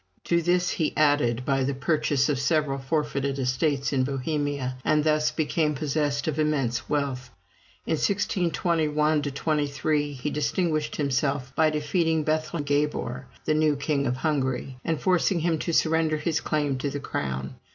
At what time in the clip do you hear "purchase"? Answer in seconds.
1.75-2.27